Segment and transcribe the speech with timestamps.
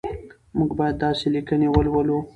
[0.57, 2.19] موږ باید داسې لیکنې ولولو.